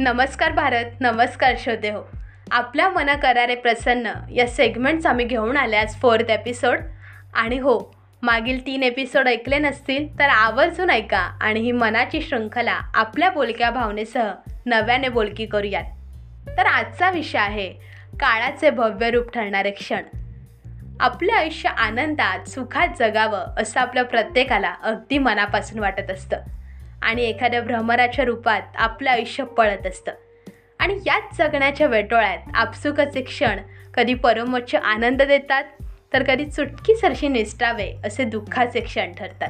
नमस्कार 0.00 0.52
भारत 0.52 0.84
नमस्कार 1.00 1.54
श्रोते 1.58 1.90
हो. 1.90 2.00
आपल्या 2.50 2.88
मन 2.88 3.06
करारे 3.22 3.54
प्रसन्न 3.54 4.12
या 4.32 4.46
सेगमेंट्स 4.46 5.06
आम्ही 5.06 5.24
घेऊन 5.24 5.56
आल्यास 5.56 6.00
फोर्थ 6.00 6.30
एपिसोड 6.30 6.78
आणि 7.34 7.58
हो 7.58 7.94
मागील 8.22 8.66
तीन 8.66 8.82
एपिसोड 8.82 9.28
ऐकले 9.28 9.58
नसतील 9.58 10.18
तर 10.18 10.28
आवर्जून 10.28 10.90
ऐका 10.90 11.18
आणि 11.18 11.60
ही 11.60 11.72
मनाची 11.72 12.20
शृंखला 12.20 12.78
आपल्या 12.94 13.30
बोलक्या 13.30 13.70
भावनेसह 13.70 14.30
नव्याने 14.66 15.08
बोलकी 15.08 15.46
करूयात. 15.46 15.84
तर 16.48 16.66
आजचा 16.66 17.10
विषय 17.10 17.38
आहे 17.38 17.68
काळाचे 18.20 18.70
भव्य 18.70 19.10
रूप 19.10 19.32
ठरणारे 19.34 19.70
क्षण. 19.70 20.02
आपलं 21.00 21.32
आयुष्य 21.32 21.68
आनंदात 21.68 22.48
सुखात 22.48 22.88
जगावं 22.98 23.44
असं 23.56 23.80
आपल्या 23.80 24.04
प्रत्येकाला 24.04 24.74
अगदी 24.82 25.18
मनापासून 25.18 25.78
वाटत 25.78 26.10
असतं. 26.10 26.36
आणि 27.04 27.22
एखाद्या 27.22 27.62
भ्रमराच्या 27.62 28.24
रूपात 28.24 28.62
आपलं 28.76 29.10
आयुष्य 29.10 29.44
पळत 29.44 29.86
असतं. 29.86 30.12
आणि 30.78 30.98
याच 31.06 31.36
जगण्याच्या 31.38 31.86
वेटोळ्यात 31.86 32.38
आपसुकचे 32.54 33.22
क्षण 33.22 33.60
कधी 33.94 34.14
परमोच्च 34.14 34.74
आनंद 34.74 35.22
देतात 35.22 35.64
तर 36.12 36.22
कधी 36.22 36.46
चुटकीसरशी 36.46 37.28
निष्ठावे 37.28 37.92
असे 38.04 38.24
दुःखाचे 38.24 38.80
क्षण 38.80 39.12
ठरतात. 39.12 39.48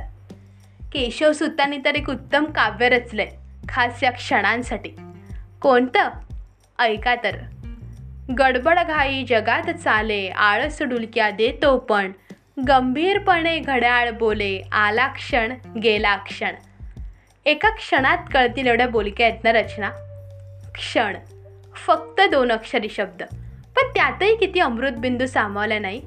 केशव 0.92 1.32
सुतांनी 1.32 1.78
तर 1.84 1.94
एक 1.94 2.10
उत्तम 2.10 2.44
काव्य 2.44 2.88
रचले 2.88 3.26
खास 3.68 4.04
या 4.04 4.10
क्षणांसाठी. 4.10 4.90
कोणतं? 5.62 6.10
ऐका 6.78 7.14
तर. 7.14 7.36
गडबड 8.38 8.78
घाई 8.78 9.24
जगात 9.24 9.70
चाले 9.70 10.28
आळस 10.28 10.82
डुलक्या 10.82 11.30
देतो 11.30 11.78
पण. 11.78 12.12
गंभीरपणे 12.68 13.58
घड्याळ 13.58 14.10
बोले 14.10 14.62
आला 14.72 15.06
क्षण 15.06 15.52
गेला 15.82 16.16
क्षण. 16.16 16.54
एका 17.46 17.70
क्षणात 17.70 18.18
कळतील 18.34 18.66
एवढ्या 18.66 18.88
बोलक्या 18.88 19.26
आहेत 19.26 19.44
ना 19.44 19.52
रचना? 19.52 19.90
क्षण. 20.74 21.16
फक्त 21.86 22.20
दोन 22.20 22.52
अक्षरी 22.52 22.88
शब्द. 22.88 23.22
पण 23.76 23.88
त्यातही 23.94 24.36
किती 24.36 24.60
अमृतबिंदू 24.60 25.26
सामावला 25.26 25.78
नाही? 25.78 26.00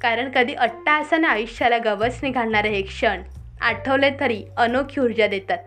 कारण 0.00 0.30
कधी 0.30 0.54
अट्टाहासाने 0.54 1.26
आयुष्याला 1.26 1.78
गवसने 1.78 2.30
घालणारे 2.30 2.68
हे 2.68 2.82
क्षण 2.82 3.22
आठवले 3.60 4.10
तरी 4.20 4.44
अनोखी 4.56 5.00
ऊर्जा 5.00 5.26
देतात. 5.26 5.58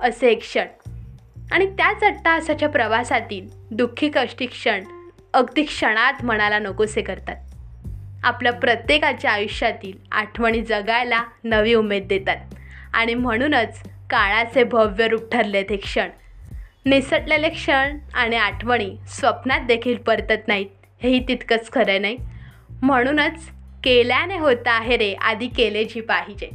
असे 0.00 0.30
एक 0.30 0.40
क्षण. 0.40 0.66
आणि 1.52 1.66
त्याच 1.66 2.04
अट्टाहासाच्या 2.04 2.68
प्रवासातील 2.68 3.48
दुःखी 3.70 4.08
कष्टी 4.08 4.46
क्षण 4.46 4.84
अगदी 5.34 5.62
क्षणात 5.62 6.24
मनाला 6.24 6.58
नकोसे 6.58 7.02
करतात. 7.02 7.36
आपल्या 8.24 8.52
प्रत्येकाच्या 8.52 9.32
आयुष्यातील 9.32 9.98
आठवणी 10.12 10.60
जगायला 10.60 11.22
नवी 11.44 11.74
उमेद 11.74 12.06
देतात. 12.06 12.36
आणि 12.94 13.14
म्हणूनच 13.14 13.91
काळाचे 14.12 14.64
भव्य 14.64 15.08
रूप 15.08 15.32
ठरले 15.32 15.62
ते 15.62 15.76
क्षण. 15.76 16.08
निसटलेले 16.86 17.48
क्षण 17.48 17.98
आणि 18.14 18.36
आठवणी 18.36 18.96
स्वप्नात 19.08 19.60
देखील 19.60 19.96
परतत 19.96 20.48
नाहीत. 20.48 20.66
हेही 21.02 21.28
तितकंच 21.28 21.70
खरं 21.72 22.00
नाही. 22.00 22.16
म्हणूनच 22.82 23.50
केल्याने 23.84 24.38
होतं 24.38 24.70
आहे 24.70 24.96
रे 24.96 25.14
आधी 25.14 25.46
केले 25.46 25.84
जी 25.84 26.00
पाहिजे. 26.00 26.50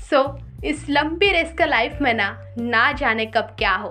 सो 0.00 0.38
इस 0.64 0.84
लंबी 0.88 1.32
रेस्क 1.32 1.62
लाईफ 1.62 1.92
में 2.00 2.16
ना 2.16 2.32
ना 2.56 2.92
जाने 3.00 3.24
कब 3.24 3.44
क्या 3.58 3.76
हो. 3.76 3.90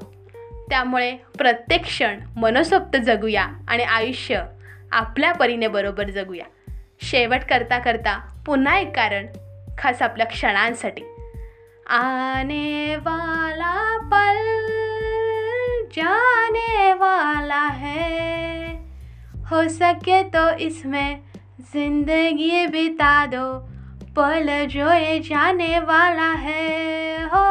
त्यामुळे 0.70 1.12
प्रत्येक 1.38 1.84
क्षण 1.84 2.20
मनसोक्त 2.36 2.98
जगूया 2.98 3.48
आणि 3.68 3.84
आयुष्य 3.84 4.44
आपल्या 4.92 5.34
परीने 5.34 5.68
बरोबर 5.68 6.10
जगूया. 6.10 6.46
शेवट 7.02 7.40
करता 7.50 7.80
करता 7.80 8.44
पुन्हा 8.46 8.78
एक 8.78 8.96
कारण 8.96 9.26
खास 9.78 10.02
आपल्या 10.02 10.26
क्षणांसाठी. 10.26 11.02
आने 11.88 12.96
वाला 12.96 13.98
पल 14.12 14.38
जाने 15.96 16.94
वाला 16.94 17.62
है। 17.68 18.76
हो 19.50 19.68
सके 19.70 20.22
तो 20.24 20.50
इसमें 20.58 21.18
जिंदगी 21.60 22.66
बिता 22.68 23.26
दो 23.26 23.46
पल 24.16 24.66
जो 24.66 24.92
ये 24.94 25.20
जाने 25.20 25.80
वाला 25.80 26.32
है 26.32 27.18
हो। 27.26 27.44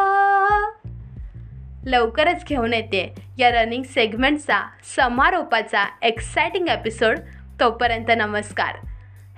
लवकरच 1.86 2.44
घेऊन 2.48 2.74
येते 2.74 3.14
या 3.38 3.50
रनिंग 3.50 3.84
सेगमेंटचा 3.84 4.60
समारोपाचा 4.96 5.86
एक्सायटिंग 6.02 6.68
एपिसोड 6.68 7.18
तोपर्यंत 7.60 8.10
नमस्कार. 8.10 8.74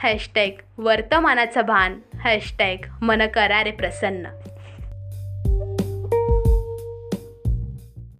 हॅशटॅग 0.03 0.51
वर्तमानाचं 0.78 1.63
भान 1.63 2.01
हॅशटॅग 2.25 2.91
मन 3.03 3.27
करारे 3.34 3.71
प्रसन्न. 3.71 4.27